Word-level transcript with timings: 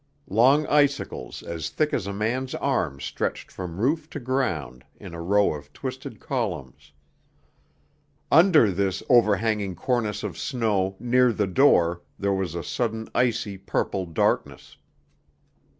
Long 0.31 0.65
icicles 0.65 1.43
as 1.43 1.69
thick 1.69 1.93
as 1.93 2.07
a 2.07 2.11
man's 2.11 2.55
arm 2.55 2.99
stretched 2.99 3.51
from 3.51 3.79
roof 3.79 4.09
to 4.09 4.19
ground 4.19 4.83
in 4.99 5.13
a 5.13 5.21
row 5.21 5.53
of 5.53 5.71
twisted 5.73 6.19
columns. 6.19 6.91
Under 8.31 8.71
this 8.71 9.03
overhanging 9.09 9.75
cornice 9.75 10.23
of 10.23 10.39
snow 10.39 10.95
near 10.99 11.31
the 11.31 11.45
door 11.45 12.01
there 12.17 12.33
was 12.33 12.55
a 12.55 12.63
sudden 12.63 13.09
icy 13.13 13.59
purple 13.59 14.07
darkness. 14.07 14.75